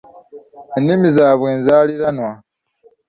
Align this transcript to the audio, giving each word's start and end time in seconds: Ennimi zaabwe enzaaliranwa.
Ennimi 0.77 1.07
zaabwe 1.15 1.47
enzaaliranwa. 1.55 2.31